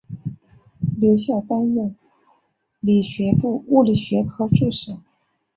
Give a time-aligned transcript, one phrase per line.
[0.99, 1.95] 留校担任
[2.79, 4.99] 理学部物理学科助手。